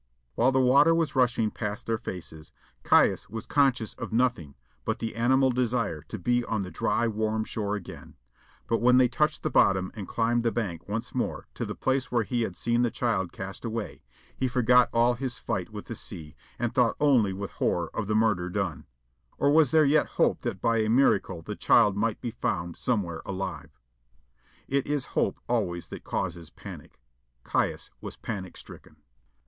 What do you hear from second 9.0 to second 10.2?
touched the bottom and